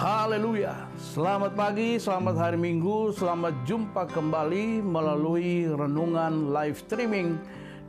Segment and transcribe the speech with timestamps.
[0.00, 0.88] Haleluya.
[0.96, 7.36] Selamat pagi, selamat hari Minggu, selamat jumpa kembali melalui renungan live streaming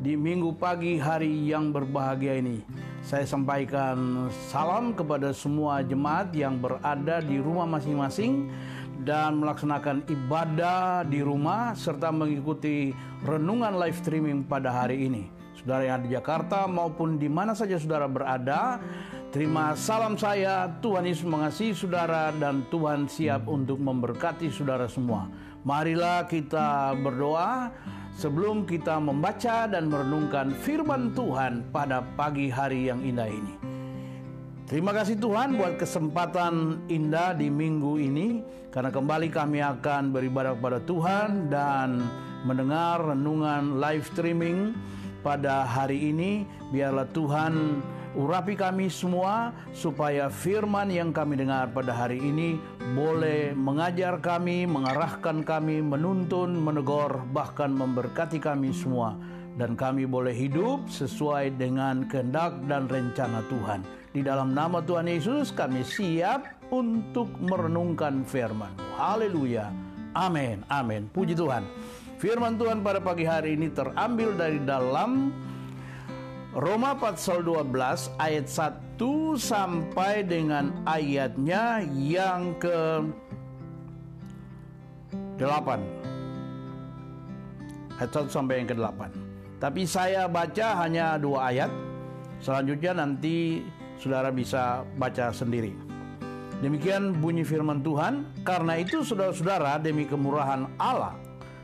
[0.03, 2.67] di Minggu pagi hari yang berbahagia ini.
[2.99, 8.51] Saya sampaikan salam kepada semua jemaat yang berada di rumah masing-masing
[9.07, 12.91] dan melaksanakan ibadah di rumah serta mengikuti
[13.23, 15.31] renungan live streaming pada hari ini.
[15.55, 18.83] Saudara yang ada di Jakarta maupun di mana saja saudara berada,
[19.31, 20.67] terima salam saya.
[20.83, 25.31] Tuhan Yesus mengasihi saudara dan Tuhan siap untuk memberkati saudara semua.
[25.63, 27.71] Marilah kita berdoa
[28.19, 33.55] sebelum kita membaca dan merenungkan firman Tuhan pada pagi hari yang indah ini.
[34.67, 38.39] Terima kasih Tuhan buat kesempatan indah di minggu ini
[38.71, 41.99] karena kembali kami akan beribadah kepada Tuhan dan
[42.47, 44.71] mendengar renungan live streaming
[45.23, 46.47] pada hari ini.
[46.71, 47.83] Biarlah Tuhan
[48.15, 52.59] urapi kami semua supaya firman yang kami dengar pada hari ini
[52.93, 59.15] boleh mengajar kami, mengarahkan kami, menuntun, menegur, bahkan memberkati kami semua.
[59.51, 63.83] Dan kami boleh hidup sesuai dengan kehendak dan rencana Tuhan.
[64.15, 68.71] Di dalam nama Tuhan Yesus kami siap untuk merenungkan firman.
[68.95, 69.71] Haleluya.
[70.15, 70.63] Amin.
[70.71, 71.07] Amin.
[71.11, 71.67] Puji Tuhan.
[72.19, 75.33] Firman Tuhan pada pagi hari ini terambil dari dalam
[76.51, 78.99] Roma pasal 12 ayat 1
[79.39, 83.07] sampai dengan ayatnya yang ke
[85.39, 85.47] 8.
[88.03, 89.63] Ayat 1 sampai yang ke 8.
[89.63, 91.71] Tapi saya baca hanya dua ayat.
[92.43, 93.63] Selanjutnya nanti
[93.95, 95.71] saudara bisa baca sendiri.
[96.59, 98.27] Demikian bunyi firman Tuhan.
[98.43, 101.15] Karena itu saudara-saudara demi kemurahan Allah.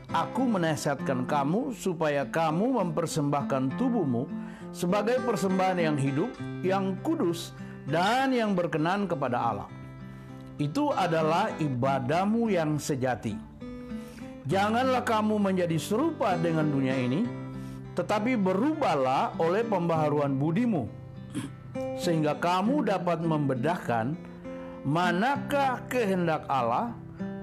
[0.08, 4.47] Aku menasihatkan kamu supaya kamu mempersembahkan tubuhmu
[4.78, 6.30] sebagai persembahan yang hidup,
[6.62, 7.50] yang kudus,
[7.90, 9.68] dan yang berkenan kepada Allah.
[10.54, 13.34] Itu adalah ibadahmu yang sejati.
[14.46, 17.26] Janganlah kamu menjadi serupa dengan dunia ini,
[17.98, 20.86] tetapi berubahlah oleh pembaharuan budimu,
[21.98, 24.14] sehingga kamu dapat membedahkan
[24.86, 26.94] manakah kehendak Allah,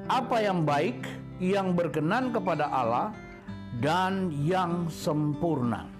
[0.08, 1.04] apa yang baik,
[1.44, 3.12] yang berkenan kepada Allah,
[3.84, 5.95] dan yang sempurna.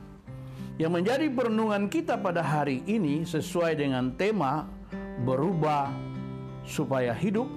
[0.76, 4.68] Yang menjadi perenungan kita pada hari ini sesuai dengan tema
[5.24, 5.88] berubah
[6.68, 7.48] supaya hidup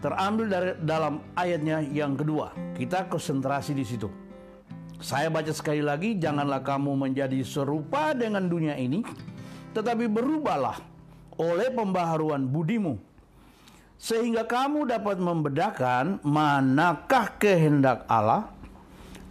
[0.00, 2.56] terambil dari dalam ayatnya yang kedua.
[2.72, 4.08] Kita konsentrasi di situ.
[4.96, 9.04] Saya baca sekali lagi, janganlah kamu menjadi serupa dengan dunia ini,
[9.76, 10.80] tetapi berubahlah
[11.36, 12.96] oleh pembaharuan budimu,
[14.00, 18.48] sehingga kamu dapat membedakan manakah kehendak Allah,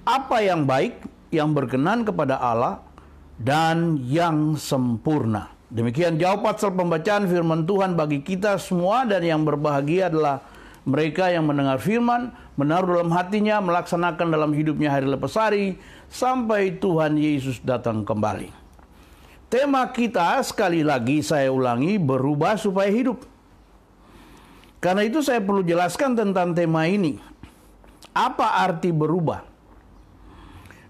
[0.05, 2.85] apa yang baik, yang berkenan kepada Allah,
[3.41, 5.49] dan yang sempurna.
[5.73, 10.45] Demikian jawab pasal pembacaan firman Tuhan bagi kita semua dan yang berbahagia adalah
[10.85, 12.29] mereka yang mendengar firman,
[12.59, 15.81] menaruh dalam hatinya, melaksanakan dalam hidupnya hari lepas hari,
[16.13, 18.53] sampai Tuhan Yesus datang kembali.
[19.49, 23.25] Tema kita sekali lagi saya ulangi, berubah supaya hidup.
[24.77, 27.15] Karena itu saya perlu jelaskan tentang tema ini.
[28.11, 29.52] Apa arti berubah?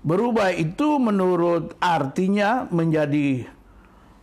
[0.04, 3.48] Berubah itu menurut artinya menjadi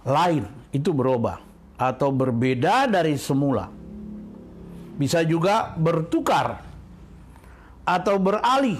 [0.05, 0.45] lain,
[0.77, 1.41] itu berubah
[1.81, 3.73] atau berbeda dari semula.
[5.01, 6.61] Bisa juga bertukar
[7.89, 8.77] atau beralih.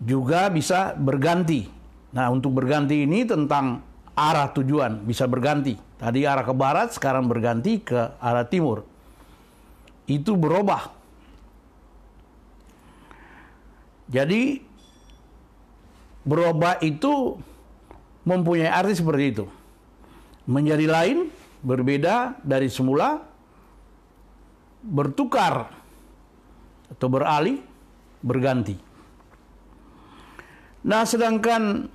[0.00, 1.68] Juga bisa berganti.
[2.16, 3.84] Nah, untuk berganti ini tentang
[4.16, 5.76] arah tujuan, bisa berganti.
[6.00, 8.88] Tadi arah ke barat, sekarang berganti ke arah timur.
[10.08, 10.88] Itu berubah.
[14.08, 14.71] Jadi
[16.22, 17.38] berubah itu
[18.22, 19.44] mempunyai arti seperti itu.
[20.46, 21.18] Menjadi lain,
[21.62, 23.22] berbeda dari semula,
[24.82, 25.70] bertukar
[26.90, 27.62] atau beralih,
[28.22, 28.74] berganti.
[30.82, 31.86] Nah, sedangkan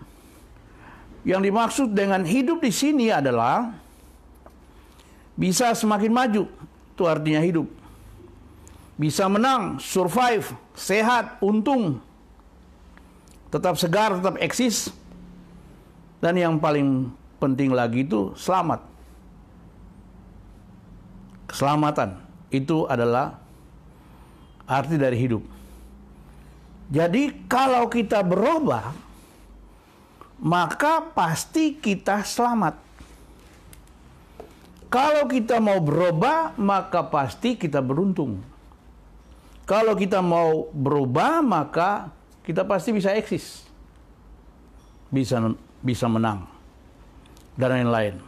[1.28, 3.76] yang dimaksud dengan hidup di sini adalah
[5.36, 6.44] bisa semakin maju,
[6.96, 7.68] itu artinya hidup.
[8.96, 12.00] Bisa menang, survive, sehat, untung,
[13.52, 14.92] tetap segar, tetap eksis.
[16.18, 18.82] Dan yang paling penting lagi itu selamat.
[21.48, 22.20] Keselamatan
[22.52, 23.40] itu adalah
[24.68, 25.44] arti dari hidup.
[26.88, 28.92] Jadi kalau kita berubah,
[30.40, 32.76] maka pasti kita selamat.
[34.88, 38.40] Kalau kita mau berubah, maka pasti kita beruntung.
[39.68, 42.08] Kalau kita mau berubah, maka
[42.48, 43.68] kita pasti bisa eksis.
[45.12, 45.44] Bisa
[45.84, 46.48] bisa menang.
[47.60, 48.24] Dan lain-lain.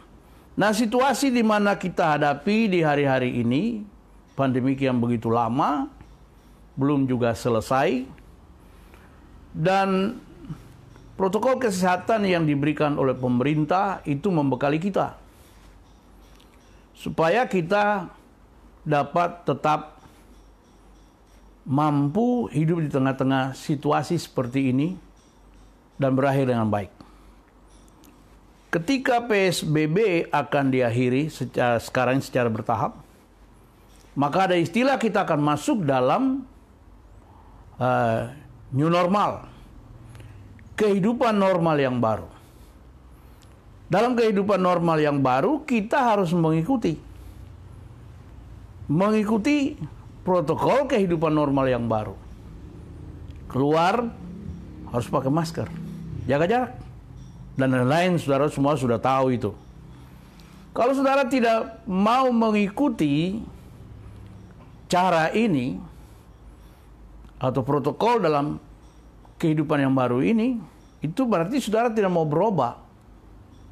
[0.60, 3.80] Nah, situasi di mana kita hadapi di hari-hari ini,
[4.36, 5.88] pandemi yang begitu lama,
[6.76, 8.04] belum juga selesai,
[9.56, 10.20] dan
[11.16, 15.16] protokol kesehatan yang diberikan oleh pemerintah itu membekali kita,
[16.92, 18.10] supaya kita
[18.84, 19.99] dapat tetap
[21.70, 24.98] mampu hidup di tengah-tengah situasi seperti ini
[25.94, 26.90] dan berakhir dengan baik.
[28.74, 32.98] Ketika PSBB akan diakhiri secara, sekarang secara bertahap,
[34.18, 36.42] maka ada istilah kita akan masuk dalam
[37.78, 38.30] uh,
[38.74, 39.46] new normal,
[40.74, 42.26] kehidupan normal yang baru.
[43.90, 46.94] Dalam kehidupan normal yang baru, kita harus mengikuti,
[48.86, 49.74] mengikuti
[50.22, 52.16] protokol kehidupan normal yang baru.
[53.50, 54.06] Keluar
[54.90, 55.68] harus pakai masker,
[56.26, 56.72] jaga jarak,
[57.58, 58.18] dan lain-lain.
[58.18, 59.50] Saudara semua sudah tahu itu.
[60.70, 63.42] Kalau saudara tidak mau mengikuti
[64.86, 65.82] cara ini
[67.42, 68.62] atau protokol dalam
[69.40, 70.62] kehidupan yang baru ini,
[71.02, 72.78] itu berarti saudara tidak mau berubah.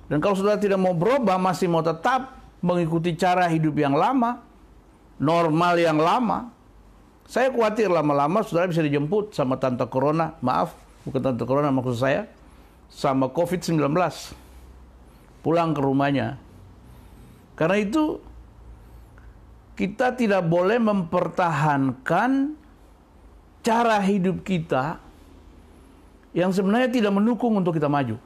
[0.09, 2.35] Dan kalau saudara tidak mau berubah, masih mau tetap
[2.65, 4.43] mengikuti cara hidup yang lama,
[5.19, 6.55] normal yang lama.
[7.29, 10.73] Saya khawatir lama-lama saudara bisa dijemput sama tante corona, maaf,
[11.05, 12.25] bukan tante corona maksud saya,
[12.89, 13.85] sama COVID-19.
[15.45, 16.41] Pulang ke rumahnya.
[17.53, 18.23] Karena itu
[19.77, 22.57] kita tidak boleh mempertahankan
[23.61, 24.97] cara hidup kita
[26.33, 28.17] yang sebenarnya tidak mendukung untuk kita maju.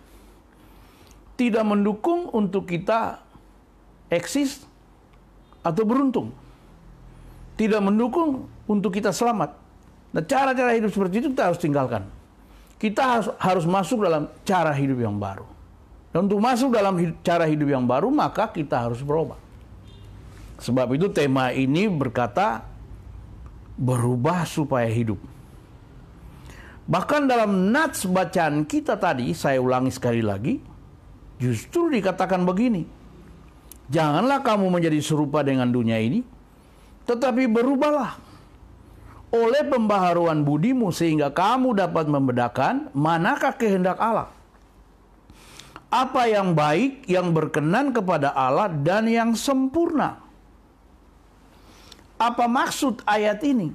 [1.35, 3.19] Tidak mendukung untuk kita
[4.13, 4.63] eksis
[5.65, 6.42] atau beruntung
[7.63, 9.55] tidak mendukung untuk kita selamat.
[10.11, 12.03] Nah, cara-cara hidup seperti itu kita harus tinggalkan.
[12.83, 15.47] Kita harus, harus masuk dalam cara hidup yang baru.
[16.11, 19.39] Dan untuk masuk dalam cara hidup yang baru, maka kita harus berubah.
[20.61, 22.67] Sebab itu tema ini berkata,
[23.79, 25.17] berubah supaya hidup.
[26.83, 30.59] Bahkan dalam nats bacaan kita tadi, saya ulangi sekali lagi,
[31.39, 32.85] justru dikatakan begini.
[33.89, 36.21] Janganlah kamu menjadi serupa dengan dunia ini,
[37.07, 38.19] tetapi berubahlah
[39.33, 44.29] oleh pembaharuan budimu sehingga kamu dapat membedakan manakah kehendak Allah.
[45.93, 50.21] Apa yang baik, yang berkenan kepada Allah dan yang sempurna.
[52.17, 53.73] Apa maksud ayat ini?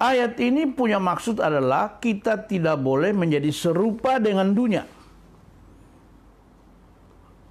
[0.00, 4.84] Ayat ini punya maksud adalah kita tidak boleh menjadi serupa dengan dunia.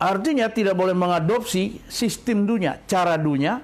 [0.02, 3.62] Artinya tidak boleh mengadopsi sistem dunia, cara dunia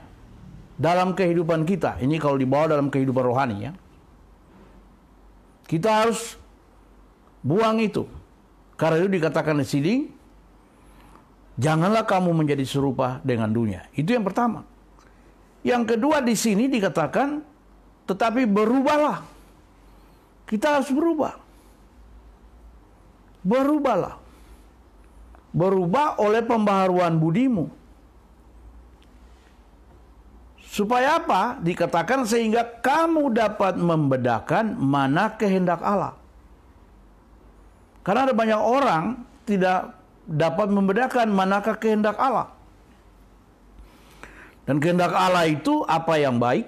[0.78, 1.98] dalam kehidupan kita.
[1.98, 3.74] Ini kalau dibawa dalam kehidupan rohani ya.
[5.66, 6.38] Kita harus
[7.42, 8.06] buang itu.
[8.78, 9.94] Karena itu dikatakan di sini,
[11.58, 13.90] janganlah kamu menjadi serupa dengan dunia.
[13.98, 14.62] Itu yang pertama.
[15.66, 17.42] Yang kedua di sini dikatakan,
[18.06, 19.26] tetapi berubahlah.
[20.46, 21.34] Kita harus berubah.
[23.42, 24.27] Berubahlah
[25.52, 27.68] berubah oleh pembaharuan budimu.
[30.68, 31.58] Supaya apa?
[31.58, 36.14] Dikatakan sehingga kamu dapat membedakan mana kehendak Allah.
[38.06, 39.04] Karena ada banyak orang
[39.48, 39.96] tidak
[40.28, 42.52] dapat membedakan manakah kehendak Allah.
[44.68, 46.68] Dan kehendak Allah itu apa yang baik,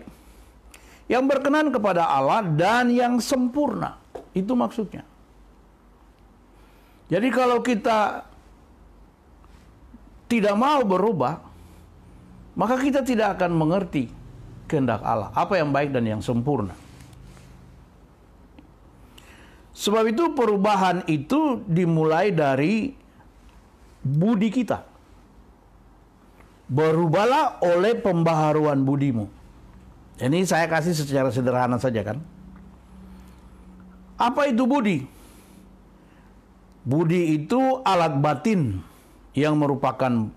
[1.11, 3.99] yang berkenan kepada Allah dan yang sempurna.
[4.31, 5.03] Itu maksudnya.
[7.11, 8.28] Jadi kalau kita
[10.29, 11.41] tidak mau berubah,
[12.53, 14.13] maka kita tidak akan mengerti
[14.69, 16.77] kehendak Allah, apa yang baik dan yang sempurna.
[19.73, 22.93] Sebab itu perubahan itu dimulai dari
[24.05, 24.85] budi kita.
[26.69, 29.25] Berubahlah oleh pembaharuan budimu.
[30.19, 32.21] Ini saya kasih secara sederhana saja kan.
[34.19, 35.07] Apa itu budi?
[36.83, 38.83] Budi itu alat batin
[39.37, 40.29] yang merupakan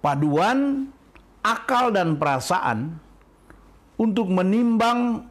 [0.00, 0.88] paduan
[1.42, 2.96] akal dan perasaan
[4.00, 5.26] untuk menimbang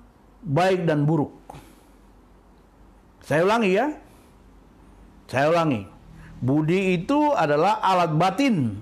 [0.46, 1.34] baik dan buruk.
[3.22, 3.88] Saya ulangi ya.
[5.30, 5.82] Saya ulangi.
[6.42, 8.82] Budi itu adalah alat batin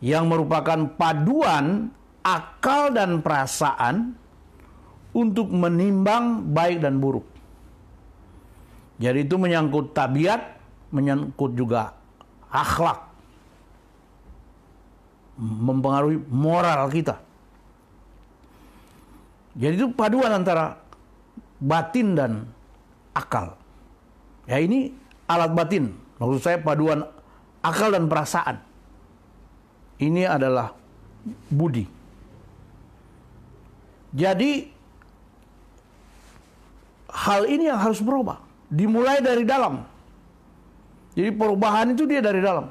[0.00, 1.92] yang merupakan paduan
[2.24, 4.16] akal dan perasaan
[5.12, 7.24] untuk menimbang baik dan buruk.
[8.96, 10.56] Jadi itu menyangkut tabiat,
[10.88, 11.92] menyangkut juga
[12.50, 13.06] akhlak,
[15.38, 17.20] mempengaruhi moral kita.
[19.56, 20.76] Jadi itu paduan antara
[21.56, 22.32] batin dan
[23.16, 23.56] akal.
[24.44, 24.92] Ya ini
[25.24, 25.96] alat batin.
[26.20, 27.04] Maksud saya paduan
[27.64, 28.60] akal dan perasaan.
[29.96, 30.76] Ini adalah
[31.48, 31.88] budi.
[34.12, 34.50] Jadi
[37.16, 39.95] hal ini yang harus berubah, dimulai dari dalam.
[41.16, 42.68] Jadi perubahan itu dia dari dalam.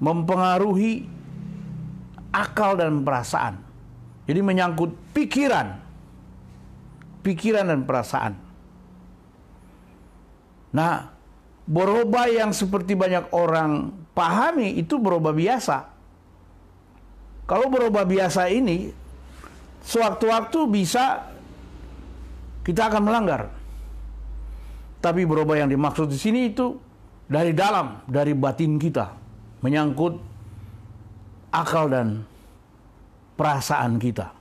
[0.00, 1.04] Mempengaruhi
[2.32, 3.60] akal dan perasaan.
[4.24, 5.76] Jadi menyangkut pikiran.
[7.20, 8.32] Pikiran dan perasaan.
[10.74, 11.12] Nah,
[11.68, 15.92] berubah yang seperti banyak orang pahami itu berubah biasa.
[17.44, 18.88] Kalau berubah biasa ini,
[19.84, 21.28] sewaktu-waktu bisa
[22.64, 23.52] kita akan melanggar.
[25.04, 26.80] Tapi berubah yang dimaksud di sini itu
[27.28, 29.12] dari dalam, dari batin kita,
[29.60, 30.16] menyangkut
[31.52, 32.24] akal dan
[33.36, 34.32] perasaan kita.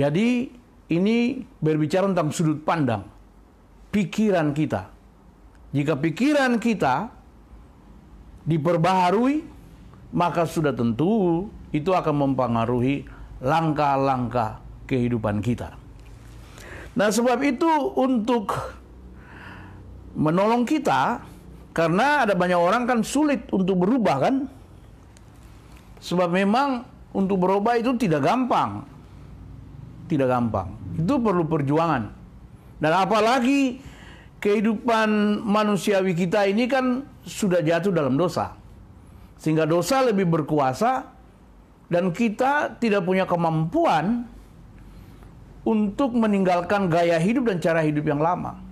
[0.00, 0.48] Jadi
[0.96, 3.04] ini berbicara tentang sudut pandang,
[3.92, 4.88] pikiran kita.
[5.76, 7.12] Jika pikiran kita
[8.48, 9.44] diperbaharui,
[10.16, 13.04] maka sudah tentu itu akan mempengaruhi
[13.44, 15.76] langkah-langkah kehidupan kita.
[16.94, 18.54] Nah, sebab itu untuk
[20.14, 21.20] menolong kita
[21.74, 24.34] karena ada banyak orang kan sulit untuk berubah kan?
[25.98, 28.86] Sebab memang untuk berubah itu tidak gampang.
[30.06, 30.70] Tidak gampang.
[30.94, 32.02] Itu perlu perjuangan.
[32.78, 33.82] Dan apalagi
[34.38, 38.52] kehidupan manusiawi kita ini kan sudah jatuh dalam dosa.
[39.40, 41.08] Sehingga dosa lebih berkuasa
[41.88, 44.28] dan kita tidak punya kemampuan
[45.64, 48.63] untuk meninggalkan gaya hidup dan cara hidup yang lama.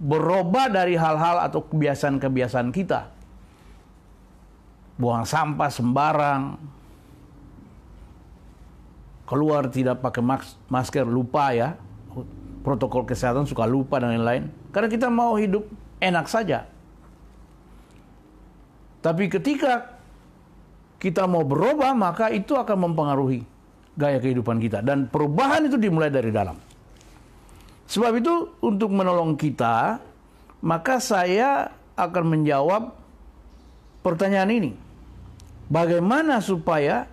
[0.00, 3.12] Berubah dari hal-hal atau kebiasaan-kebiasaan kita.
[4.96, 6.42] Buang sampah sembarang.
[9.28, 10.24] Keluar tidak pakai
[10.72, 11.76] masker, lupa ya.
[12.64, 14.48] Protokol kesehatan suka lupa dan lain-lain.
[14.72, 15.68] Karena kita mau hidup
[16.00, 16.64] enak saja.
[19.00, 20.00] Tapi ketika
[21.00, 23.44] kita mau berubah, maka itu akan mempengaruhi
[23.96, 24.80] gaya kehidupan kita.
[24.80, 26.69] Dan perubahan itu dimulai dari dalam.
[27.90, 29.98] Sebab itu untuk menolong kita,
[30.62, 32.94] maka saya akan menjawab
[34.06, 34.72] pertanyaan ini.
[35.66, 37.10] Bagaimana supaya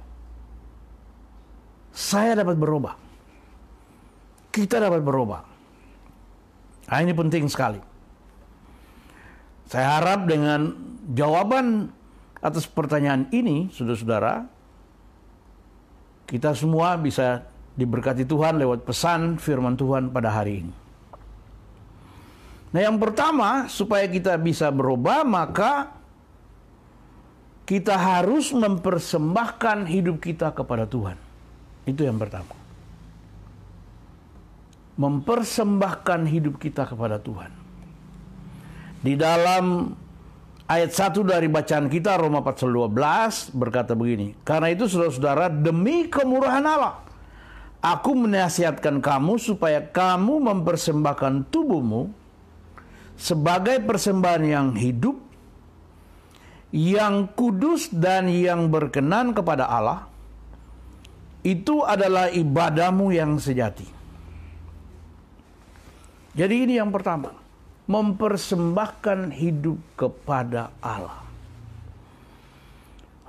[1.90, 2.94] saya dapat berubah?
[4.54, 5.42] Kita dapat berubah.
[6.88, 7.82] Nah, ini penting sekali.
[9.66, 10.78] Saya harap dengan
[11.10, 11.90] jawaban
[12.38, 14.46] atas pertanyaan ini, saudara-saudara,
[16.30, 20.74] kita semua bisa diberkati Tuhan lewat pesan firman Tuhan pada hari ini.
[22.74, 25.96] Nah, yang pertama, supaya kita bisa berubah, maka
[27.64, 31.16] kita harus mempersembahkan hidup kita kepada Tuhan.
[31.88, 32.52] Itu yang pertama.
[34.98, 37.54] Mempersembahkan hidup kita kepada Tuhan.
[39.06, 39.94] Di dalam
[40.68, 44.36] Ayat 1 dari bacaan kita Roma 12 berkata begini.
[44.44, 47.07] Karena itu saudara-saudara demi kemurahan Allah.
[47.88, 52.12] Aku menasihatkan kamu supaya kamu mempersembahkan tubuhmu
[53.16, 55.16] sebagai persembahan yang hidup,
[56.76, 60.04] yang kudus dan yang berkenan kepada Allah.
[61.48, 63.88] Itu adalah ibadahmu yang sejati.
[66.36, 67.32] Jadi ini yang pertama
[67.88, 71.24] mempersembahkan hidup kepada Allah.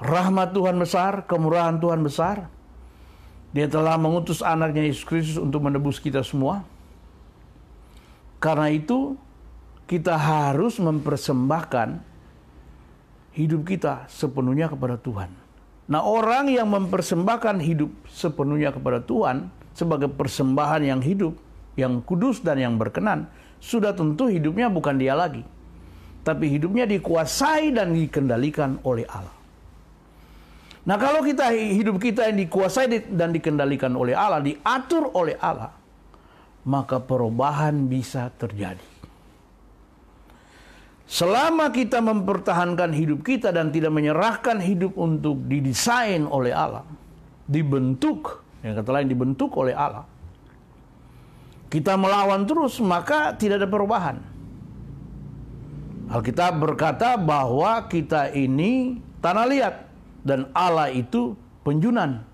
[0.03, 2.58] Rahmat Tuhan besar, kemurahan Tuhan besar.
[3.52, 6.64] Dia telah mengutus anaknya Yesus Kristus untuk menebus kita semua.
[8.38, 9.17] Karena itu,
[9.88, 12.05] kita harus mempersembahkan
[13.33, 15.33] hidup kita sepenuhnya kepada Tuhan.
[15.88, 21.33] Nah, orang yang mempersembahkan hidup sepenuhnya kepada Tuhan sebagai persembahan yang hidup,
[21.81, 25.40] yang kudus dan yang berkenan, sudah tentu hidupnya bukan dia lagi.
[26.21, 29.38] Tapi hidupnya dikuasai dan dikendalikan oleh Allah.
[30.88, 35.76] Nah kalau kita hidup kita yang dikuasai dan dikendalikan oleh Allah, diatur oleh Allah,
[36.64, 38.97] maka perubahan bisa terjadi.
[41.04, 46.85] Selama kita mempertahankan hidup kita dan tidak menyerahkan hidup untuk didesain oleh Allah,
[47.45, 50.09] dibentuk, yang kata lain dibentuk oleh Allah,
[51.68, 54.16] kita melawan terus maka tidak ada perubahan.
[56.09, 59.88] Alkitab berkata bahwa kita ini tanah liat
[60.23, 62.25] dan Allah itu penjunan.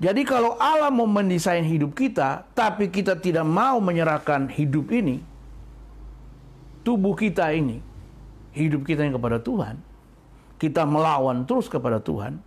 [0.00, 5.20] Jadi kalau Allah mau mendesain hidup kita, tapi kita tidak mau menyerahkan hidup ini,
[6.80, 7.84] tubuh kita ini,
[8.56, 9.76] hidup kita yang kepada Tuhan,
[10.56, 12.40] kita melawan terus kepada Tuhan,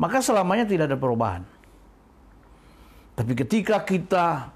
[0.00, 1.44] maka selamanya tidak ada perubahan.
[3.12, 4.48] Tapi ketika kita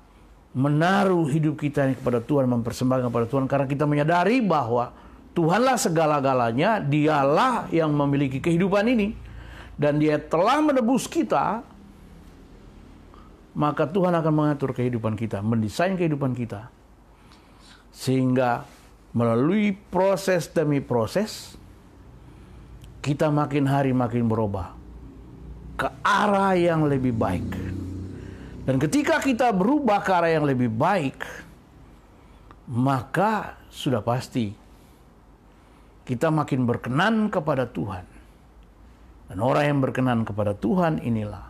[0.56, 4.96] menaruh hidup kita ini kepada Tuhan, mempersembahkan kepada Tuhan karena kita menyadari bahwa
[5.34, 9.18] Tuhanlah segala-galanya, dialah yang memiliki kehidupan ini
[9.74, 11.66] dan dia telah menebus kita
[13.54, 16.68] maka Tuhan akan mengatur kehidupan kita, mendesain kehidupan kita.
[17.94, 18.66] Sehingga
[19.14, 21.54] melalui proses demi proses
[22.98, 24.74] kita makin hari makin berubah
[25.78, 27.46] ke arah yang lebih baik.
[28.66, 31.22] Dan ketika kita berubah ke arah yang lebih baik,
[32.66, 34.50] maka sudah pasti
[36.04, 38.04] kita makin berkenan kepada Tuhan.
[39.28, 41.48] Dan orang yang berkenan kepada Tuhan inilah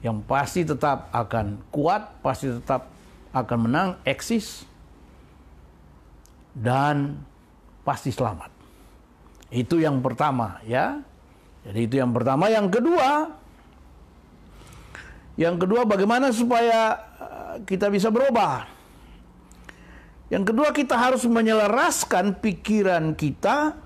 [0.00, 2.88] yang pasti tetap akan kuat, pasti tetap
[3.36, 4.64] akan menang, eksis,
[6.56, 7.20] dan
[7.84, 8.48] pasti selamat.
[9.52, 11.04] Itu yang pertama ya.
[11.68, 12.48] Jadi itu yang pertama.
[12.48, 13.10] Yang kedua,
[15.36, 18.75] yang kedua bagaimana supaya eh, kita bisa berubah?
[20.26, 23.78] Yang kedua kita harus menyelaraskan pikiran kita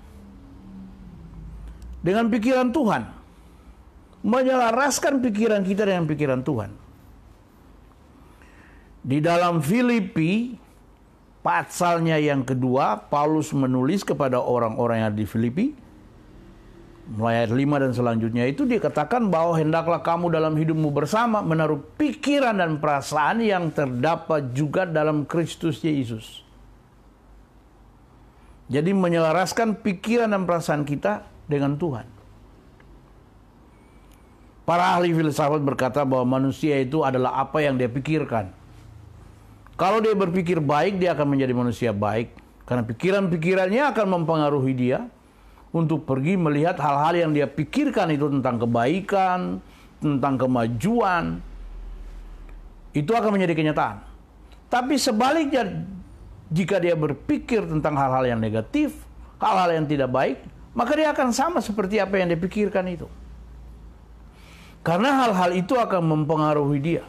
[2.01, 3.03] dengan pikiran Tuhan.
[4.21, 6.71] Menyelaraskan pikiran kita dengan pikiran Tuhan.
[9.01, 10.57] Di dalam Filipi
[11.41, 15.73] pasalnya yang kedua, Paulus menulis kepada orang-orang yang di Filipi
[17.11, 22.55] mulai ayat 5 dan selanjutnya itu dikatakan bahwa hendaklah kamu dalam hidupmu bersama menaruh pikiran
[22.55, 26.47] dan perasaan yang terdapat juga dalam Kristus Yesus.
[28.71, 32.07] Jadi menyelaraskan pikiran dan perasaan kita dengan Tuhan.
[34.62, 38.55] Para ahli filsafat berkata bahwa manusia itu adalah apa yang dia pikirkan.
[39.75, 42.31] Kalau dia berpikir baik, dia akan menjadi manusia baik.
[42.62, 45.11] Karena pikiran-pikirannya akan mempengaruhi dia
[45.71, 49.62] untuk pergi melihat hal-hal yang dia pikirkan itu tentang kebaikan,
[50.03, 51.39] tentang kemajuan,
[52.91, 54.03] itu akan menjadi kenyataan.
[54.67, 55.87] Tapi sebaliknya,
[56.50, 58.95] jika dia berpikir tentang hal-hal yang negatif,
[59.39, 60.43] hal-hal yang tidak baik,
[60.75, 63.06] maka dia akan sama seperti apa yang dia pikirkan itu.
[64.83, 67.04] Karena hal-hal itu akan mempengaruhi dia,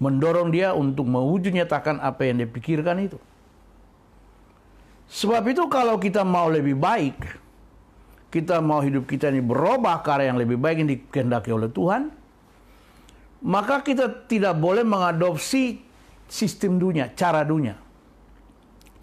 [0.00, 3.18] mendorong dia untuk mewujud nyatakan apa yang dia pikirkan itu.
[5.12, 7.20] Sebab itu kalau kita mau lebih baik,
[8.32, 12.08] kita mau hidup kita ini berubah ke arah yang lebih baik yang dikehendaki oleh Tuhan,
[13.44, 15.84] maka kita tidak boleh mengadopsi
[16.32, 17.76] sistem dunia, cara dunia.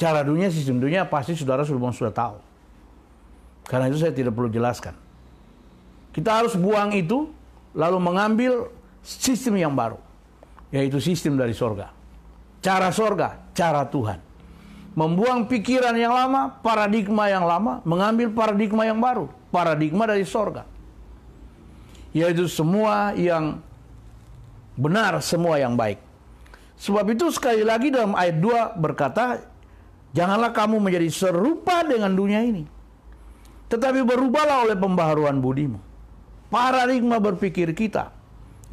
[0.02, 2.38] Cara dunia, sistem dunia pasti saudara sudah sudah tahu.
[3.70, 4.98] Karena itu saya tidak perlu jelaskan.
[6.10, 7.30] Kita harus buang itu,
[7.78, 8.74] lalu mengambil
[9.06, 10.02] sistem yang baru,
[10.74, 11.94] yaitu sistem dari sorga.
[12.66, 14.29] Cara sorga, cara Tuhan
[15.00, 20.68] membuang pikiran yang lama, paradigma yang lama, mengambil paradigma yang baru, paradigma dari sorga.
[22.12, 23.64] Yaitu semua yang
[24.76, 26.04] benar, semua yang baik.
[26.76, 29.40] Sebab itu sekali lagi dalam ayat 2 berkata,
[30.10, 32.66] Janganlah kamu menjadi serupa dengan dunia ini.
[33.70, 35.78] Tetapi berubahlah oleh pembaharuan budimu.
[36.50, 38.10] Paradigma berpikir kita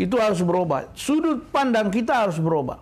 [0.00, 0.88] itu harus berubah.
[0.96, 2.80] Sudut pandang kita harus berubah.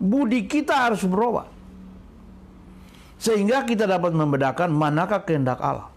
[0.00, 1.57] Budi kita harus berubah.
[3.18, 5.90] Sehingga kita dapat membedakan manakah kehendak Allah.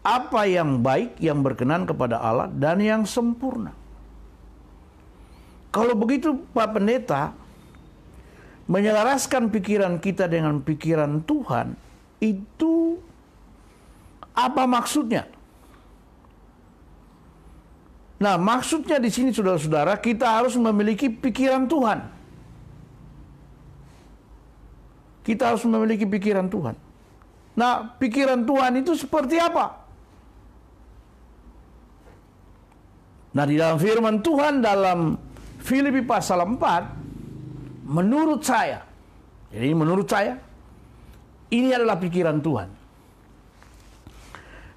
[0.00, 3.76] Apa yang baik, yang berkenan kepada Allah, dan yang sempurna.
[5.68, 7.36] Kalau begitu Pak Pendeta,
[8.64, 11.76] menyelaraskan pikiran kita dengan pikiran Tuhan,
[12.24, 12.96] itu
[14.32, 15.28] apa maksudnya?
[18.18, 22.17] Nah, maksudnya di sini saudara-saudara, kita harus memiliki pikiran Tuhan.
[25.28, 26.72] Kita harus memiliki pikiran Tuhan.
[27.52, 29.76] Nah, pikiran Tuhan itu seperti apa?
[33.36, 35.20] Nah, di dalam firman Tuhan dalam
[35.60, 38.88] Filipi pasal 4, menurut saya,
[39.52, 40.40] jadi menurut saya,
[41.52, 42.72] ini adalah pikiran Tuhan.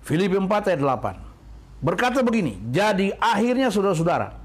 [0.03, 1.79] Filipi 4 ayat 8.
[1.79, 4.40] Berkata begini, jadi akhirnya saudara-saudara,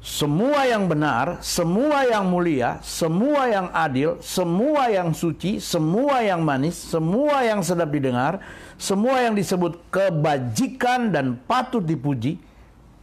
[0.00, 6.72] semua yang benar, semua yang mulia, semua yang adil, semua yang suci, semua yang manis,
[6.72, 8.40] semua yang sedap didengar,
[8.80, 12.40] semua yang disebut kebajikan dan patut dipuji,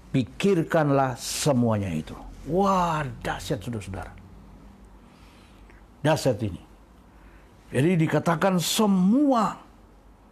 [0.10, 2.18] pikirkanlah semuanya itu.
[2.50, 4.12] Wah, dahsyat saudara-saudara.
[6.02, 6.62] Dahsyat ini.
[7.70, 9.54] Jadi dikatakan semua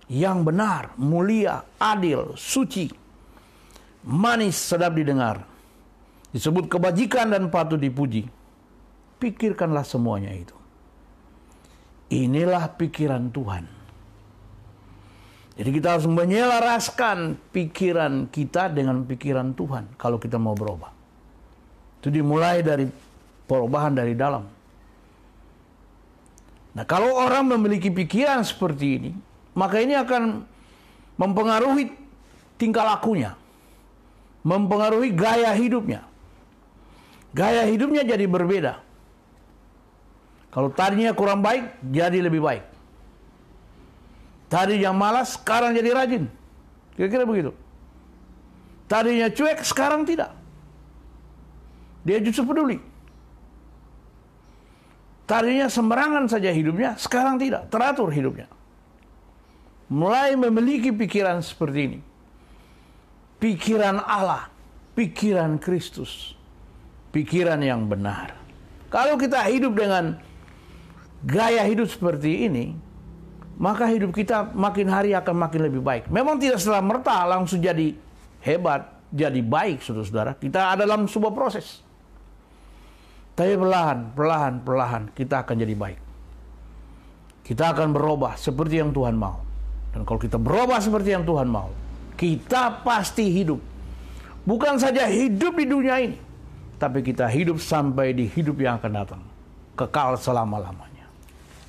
[0.10, 2.90] yang benar, mulia, adil, suci,
[4.02, 5.46] manis, sedap didengar,
[6.36, 8.28] disebut kebajikan dan patut dipuji.
[9.24, 10.52] Pikirkanlah semuanya itu.
[12.12, 13.64] Inilah pikiran Tuhan.
[15.56, 20.92] Jadi kita harus menyelaraskan pikiran kita dengan pikiran Tuhan kalau kita mau berubah.
[22.04, 22.84] Itu dimulai dari
[23.48, 24.44] perubahan dari dalam.
[26.76, 29.12] Nah, kalau orang memiliki pikiran seperti ini,
[29.56, 30.44] maka ini akan
[31.16, 31.88] mempengaruhi
[32.60, 33.32] tingkah lakunya,
[34.44, 36.04] mempengaruhi gaya hidupnya.
[37.36, 38.80] Gaya hidupnya jadi berbeda.
[40.56, 42.64] Kalau tadinya kurang baik, jadi lebih baik.
[44.48, 46.32] Tadinya malas, sekarang jadi rajin.
[46.96, 47.52] Kira-kira begitu.
[48.88, 50.32] Tadinya cuek, sekarang tidak.
[52.08, 52.80] Dia justru peduli.
[55.28, 58.48] Tadinya sembarangan saja hidupnya, sekarang tidak, teratur hidupnya.
[59.92, 62.00] Mulai memiliki pikiran seperti ini.
[63.42, 64.48] Pikiran Allah,
[64.96, 66.38] pikiran Kristus,
[67.16, 68.36] pikiran yang benar.
[68.92, 70.20] Kalau kita hidup dengan
[71.24, 72.76] gaya hidup seperti ini,
[73.56, 76.12] maka hidup kita makin hari akan makin lebih baik.
[76.12, 77.96] Memang tidak setelah merta langsung jadi
[78.44, 80.36] hebat, jadi baik, saudara-saudara.
[80.36, 81.80] Kita ada dalam sebuah proses.
[83.36, 86.00] Tapi perlahan, perlahan, perlahan kita akan jadi baik.
[87.48, 89.40] Kita akan berubah seperti yang Tuhan mau.
[89.96, 91.72] Dan kalau kita berubah seperti yang Tuhan mau,
[92.20, 93.60] kita pasti hidup.
[94.44, 96.18] Bukan saja hidup di dunia ini,
[96.76, 99.22] tapi kita hidup sampai di hidup yang akan datang.
[99.76, 101.08] Kekal selama-lamanya.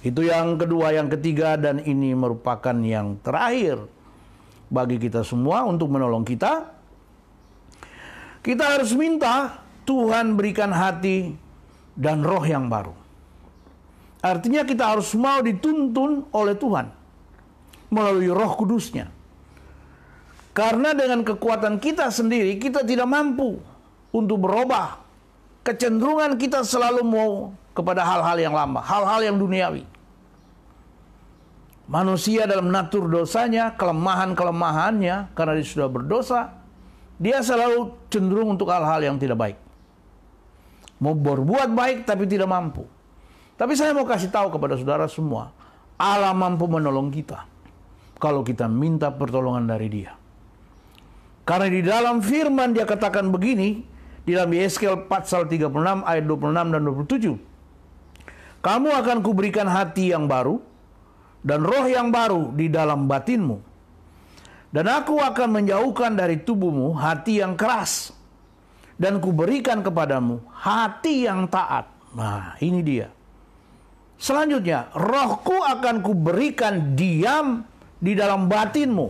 [0.03, 3.83] Itu yang kedua, yang ketiga, dan ini merupakan yang terakhir
[4.71, 6.71] bagi kita semua untuk menolong kita.
[8.43, 11.35] Kita harus minta Tuhan berikan hati
[11.99, 12.95] dan roh yang baru.
[14.23, 16.87] Artinya kita harus mau dituntun oleh Tuhan
[17.91, 19.11] melalui roh kudusnya.
[20.55, 23.61] Karena dengan kekuatan kita sendiri kita tidak mampu
[24.13, 25.03] untuk berubah.
[25.67, 27.33] Kecenderungan kita selalu mau
[27.75, 29.83] kepada hal-hal yang lama, hal-hal yang duniawi.
[31.87, 36.55] Manusia dalam natur dosanya, kelemahan-kelemahannya, karena dia sudah berdosa,
[37.19, 39.59] dia selalu cenderung untuk hal-hal yang tidak baik
[41.01, 42.85] mau berbuat baik tapi tidak mampu.
[43.57, 45.53] Tapi saya mau kasih tahu kepada saudara semua,
[45.97, 47.49] Allah mampu menolong kita
[48.21, 50.13] kalau kita minta pertolongan dari Dia.
[51.47, 53.81] Karena di dalam firman dia katakan begini,
[54.27, 57.39] di dalam Yeskel pasal 36 ayat 26 dan 27.
[58.59, 60.59] Kamu akan kuberikan hati yang baru
[61.47, 63.63] dan roh yang baru di dalam batinmu.
[64.75, 68.11] Dan aku akan menjauhkan dari tubuhmu hati yang keras
[68.99, 71.87] dan kuberikan kepadamu hati yang taat.
[72.11, 73.09] Nah, ini dia.
[74.19, 77.63] Selanjutnya, rohku akan kuberikan diam
[78.03, 79.07] di dalam batinmu.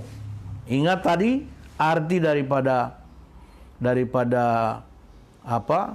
[0.69, 1.41] Ingat tadi
[1.81, 3.01] arti daripada
[3.81, 4.45] daripada
[5.47, 5.95] apa?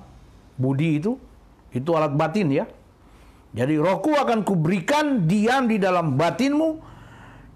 [0.56, 1.20] Budi itu
[1.76, 2.66] itu alat batin ya.
[3.52, 6.80] Jadi rohku akan kuberikan diam di dalam batinmu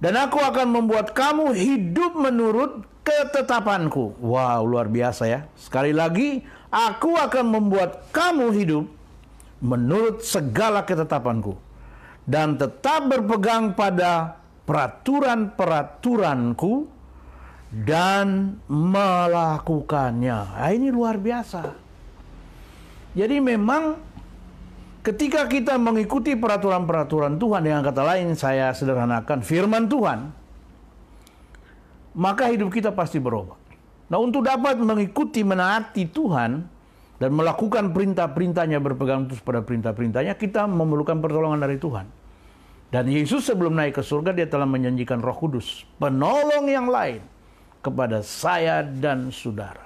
[0.04, 4.18] dan aku akan membuat kamu hidup menurut ketetapanku.
[4.20, 5.48] Wow, luar biasa ya.
[5.56, 8.84] Sekali lagi, aku akan membuat kamu hidup
[9.64, 11.56] menurut segala ketetapanku.
[12.26, 16.90] Dan tetap berpegang pada peraturan-peraturanku
[17.70, 20.58] dan melakukannya.
[20.58, 21.85] Nah, ini luar biasa.
[23.16, 23.96] Jadi memang
[25.00, 30.36] ketika kita mengikuti peraturan-peraturan Tuhan dengan kata lain saya sederhanakan firman Tuhan
[32.16, 33.56] maka hidup kita pasti berubah.
[34.12, 36.52] Nah untuk dapat mengikuti menaati Tuhan
[37.16, 42.08] dan melakukan perintah-perintahnya berpegang terus pada perintah-perintahnya kita memerlukan pertolongan dari Tuhan.
[42.92, 47.20] Dan Yesus sebelum naik ke surga dia telah menjanjikan Roh Kudus, penolong yang lain
[47.84, 49.85] kepada saya dan saudara.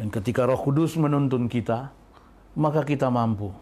[0.00, 1.92] Dan ketika Roh Kudus menuntun kita,
[2.56, 3.52] maka kita mampu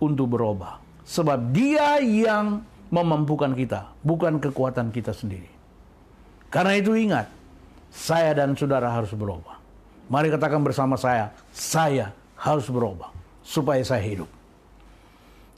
[0.00, 0.80] untuk berubah.
[1.04, 5.50] Sebab dia yang memampukan kita, bukan kekuatan kita sendiri.
[6.48, 7.28] Karena itu ingat,
[7.92, 9.60] saya dan saudara harus berubah.
[10.08, 13.10] Mari katakan bersama saya, saya harus berubah
[13.44, 14.30] supaya saya hidup.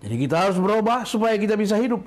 [0.03, 2.05] Jadi kita harus berubah supaya kita bisa hidup.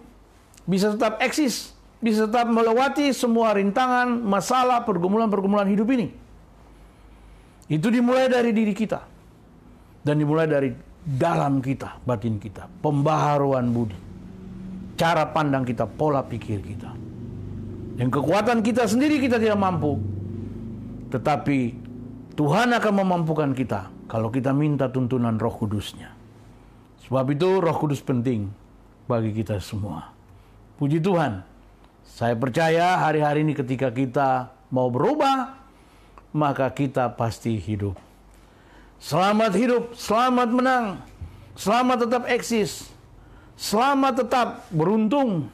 [0.69, 6.13] Bisa tetap eksis, bisa tetap melewati semua rintangan, masalah, pergumulan-pergumulan hidup ini.
[7.69, 8.99] Itu dimulai dari diri kita.
[10.01, 10.73] Dan dimulai dari
[11.05, 12.65] dalam kita, batin kita.
[12.81, 13.97] Pembaharuan budi.
[14.97, 16.91] Cara pandang kita, pola pikir kita.
[18.01, 20.01] Yang kekuatan kita sendiri kita tidak mampu.
[21.13, 21.59] Tetapi
[22.33, 26.15] Tuhan akan memampukan kita kalau kita minta tuntunan roh kudusnya.
[27.05, 28.47] Sebab itu roh kudus penting
[29.05, 30.15] bagi kita semua.
[30.79, 31.43] Puji Tuhan.
[32.07, 35.58] Saya percaya hari-hari ini ketika kita mau berubah,
[36.35, 37.97] maka kita pasti hidup.
[38.99, 40.85] Selamat hidup, selamat menang,
[41.55, 42.91] selamat tetap eksis,
[43.55, 45.47] selamat tetap beruntung,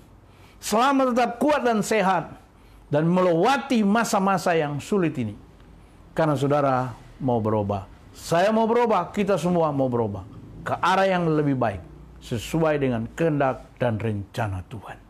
[0.66, 2.42] Selamat tetap kuat dan sehat
[2.90, 5.38] dan melewati masa-masa yang sulit ini.
[6.18, 6.90] Karena saudara
[7.22, 7.86] mau berubah
[8.16, 10.24] Saya mau berubah, kita semua mau berubah
[10.66, 11.84] ke arah yang lebih baik
[12.24, 15.05] sesuai dengan kehendak dan rencana Tuhan.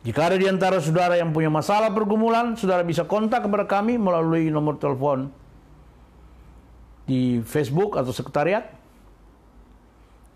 [0.00, 4.48] Jika ada di antara saudara yang punya masalah pergumulan, saudara bisa kontak kepada kami melalui
[4.48, 5.28] nomor telepon
[7.04, 8.64] di Facebook atau sekretariat.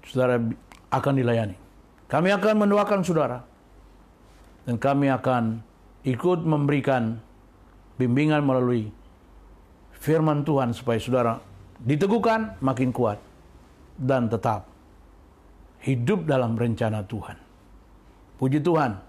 [0.04, 0.36] Saudara
[0.92, 1.56] akan dilayani.
[2.12, 3.40] Kami akan mendoakan saudara.
[4.68, 5.60] Dan kami akan
[6.04, 7.16] ikut memberikan
[7.96, 8.92] bimbingan melalui
[9.96, 11.40] firman Tuhan supaya saudara
[11.80, 13.16] diteguhkan makin kuat
[13.96, 14.68] dan tetap
[15.84, 17.36] hidup dalam rencana Tuhan.
[18.40, 19.03] Puji Tuhan.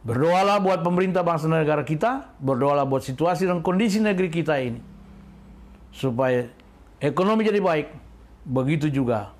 [0.00, 4.80] Berdoalah buat pemerintah bangsa negara kita, berdoalah buat situasi dan kondisi negeri kita ini.
[5.92, 6.48] Supaya
[6.96, 7.92] ekonomi jadi baik,
[8.48, 9.36] begitu juga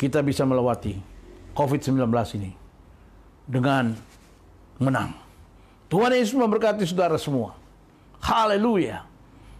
[0.00, 0.96] kita bisa melewati
[1.52, 2.08] COVID-19
[2.40, 2.56] ini
[3.44, 3.92] dengan
[4.80, 5.12] menang.
[5.92, 7.58] Tuhan Yesus memberkati saudara semua.
[8.24, 9.04] Haleluya.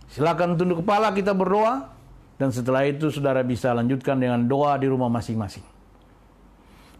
[0.08, 1.92] Silakan tunduk kepala kita berdoa
[2.40, 5.62] dan setelah itu saudara bisa lanjutkan dengan doa di rumah masing-masing.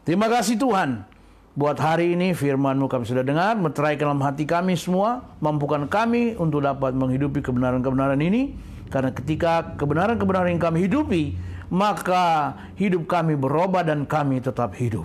[0.04, 1.19] Terima kasih Tuhan.
[1.60, 6.64] Buat hari ini firman-Mu kami sudah dengar, meterai dalam hati kami semua, mampukan kami untuk
[6.64, 8.56] dapat menghidupi kebenaran-kebenaran ini.
[8.88, 11.36] Karena ketika kebenaran-kebenaran yang kami hidupi,
[11.68, 15.04] maka hidup kami berubah dan kami tetap hidup.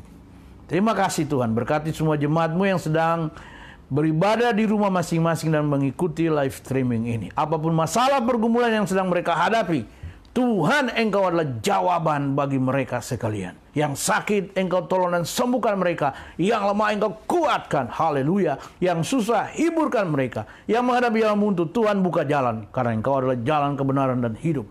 [0.71, 3.35] Terima kasih Tuhan, berkati semua jemaatmu yang sedang
[3.91, 7.27] beribadah di rumah masing-masing dan mengikuti live streaming ini.
[7.35, 9.83] Apa pun masalah pergumulan yang sedang mereka hadapi,
[10.31, 13.64] Tuhan engkau adalah jawaban bagi mereka sekalian.
[13.75, 16.15] Yang sakit engkau tolong dan sembuhkan mereka.
[16.39, 17.91] Yang lemah engkau kuatkan.
[17.91, 18.55] Haleluya.
[18.79, 20.47] Yang susah hiburkan mereka.
[20.63, 22.71] Yang menghadapi jalan buntu Tuhan buka jalan.
[22.71, 24.63] Karena engkau adalah jalan kebenaran dan hidup.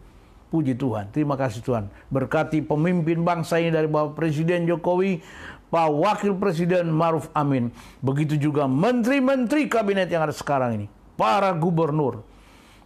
[0.49, 1.13] Puji Tuhan.
[1.13, 1.93] Terima kasih Tuhan.
[2.09, 5.21] Berkati pemimpin bangsa ini dari Bapak Presiden Jokowi,
[5.69, 7.75] Pak Wakil Presiden Maruf Amin.
[8.01, 10.87] Begitu juga menteri-menteri kabinet yang ada sekarang ini.
[11.19, 12.23] Para gubernur,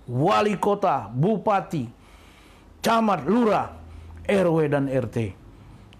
[0.08, 1.84] wali kota, bupati,
[2.80, 3.76] camat, lurah,
[4.24, 5.47] RW dan RT.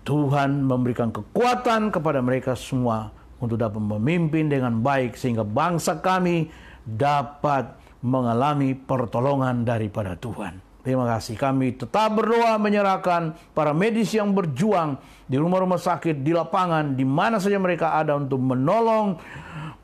[0.08, 3.12] Tuhan memberikan kekuatan kepada mereka semua
[3.44, 6.48] untuk dapat memimpin dengan baik sehingga bangsa kami
[6.88, 10.64] dapat mengalami pertolongan daripada Tuhan.
[10.80, 11.36] Terima kasih.
[11.36, 14.96] Kami tetap berdoa menyerahkan para medis yang berjuang
[15.28, 19.20] di rumah-rumah sakit, di lapangan, di mana saja mereka ada untuk menolong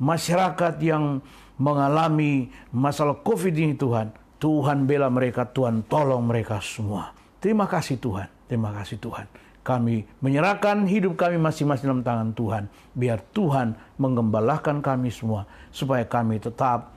[0.01, 1.21] masyarakat yang
[1.61, 4.09] mengalami masalah COVID ini Tuhan.
[4.41, 7.13] Tuhan bela mereka, Tuhan tolong mereka semua.
[7.45, 8.33] Terima kasih Tuhan.
[8.49, 9.29] Terima kasih Tuhan.
[9.65, 12.65] Kami menyerahkan hidup kami masing-masing dalam tangan Tuhan.
[12.95, 15.49] Biar Tuhan menggembalakan kami semua.
[15.75, 16.94] Supaya kami tetap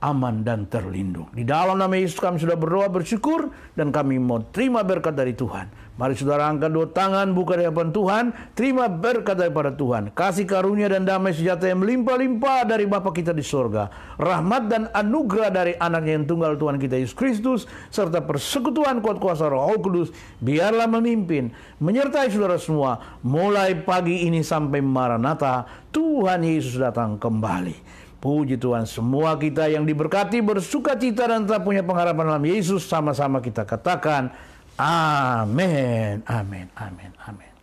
[0.00, 1.30] aman dan terlindung.
[1.32, 5.84] Di dalam nama Yesus kami sudah berdoa bersyukur dan kami mau terima berkat dari Tuhan.
[5.94, 8.24] Mari saudara angkat dua tangan buka di hadapan Tuhan,
[8.58, 10.10] terima berkat daripada Tuhan.
[10.10, 13.86] Kasih karunia dan damai sejahtera yang melimpah-limpah dari Bapa kita di sorga.
[14.18, 17.60] Rahmat dan anugerah dari anaknya yang tunggal Tuhan kita Yesus Kristus,
[17.94, 20.10] serta persekutuan kuat kuasa roh kudus,
[20.42, 25.62] biarlah memimpin, menyertai saudara semua, mulai pagi ini sampai Maranatha,
[25.94, 28.03] Tuhan Yesus datang kembali.
[28.24, 33.44] Puji Tuhan, semua kita yang diberkati bersuka cita dan tetap punya pengharapan dalam Yesus sama-sama
[33.44, 34.32] kita katakan
[34.80, 37.53] amin, amin, amin, amin.